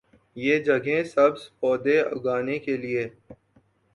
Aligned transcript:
یہ 0.37 0.59
جگہیں 0.59 1.03
سبز 1.05 1.41
پودے 1.59 1.99
اگانے 2.01 2.57
کے 2.59 2.77
لئے 2.77 3.07